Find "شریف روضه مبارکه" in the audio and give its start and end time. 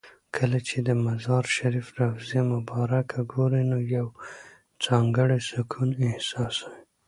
1.57-3.19